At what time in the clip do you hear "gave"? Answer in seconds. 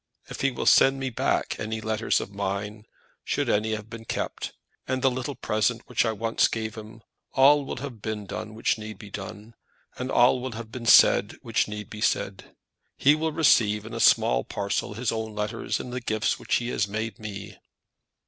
6.47-6.73